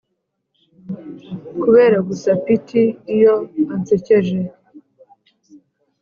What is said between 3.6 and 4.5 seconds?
ansekeje